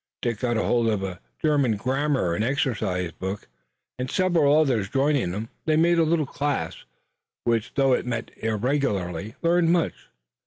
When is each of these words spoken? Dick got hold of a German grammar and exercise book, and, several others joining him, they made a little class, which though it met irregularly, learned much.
Dick 0.23 0.39
got 0.39 0.57
hold 0.57 0.87
of 0.87 1.03
a 1.03 1.19
German 1.39 1.75
grammar 1.77 2.33
and 2.33 2.43
exercise 2.43 3.11
book, 3.11 3.47
and, 3.99 4.09
several 4.09 4.57
others 4.57 4.89
joining 4.89 5.31
him, 5.31 5.49
they 5.65 5.77
made 5.77 5.99
a 5.99 6.03
little 6.03 6.25
class, 6.25 6.85
which 7.43 7.75
though 7.75 7.93
it 7.93 8.07
met 8.07 8.31
irregularly, 8.37 9.35
learned 9.43 9.69
much. 9.71 10.07